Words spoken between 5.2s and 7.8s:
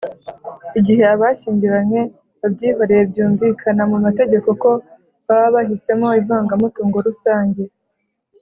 baba bahisemo ivangamutungo rusange.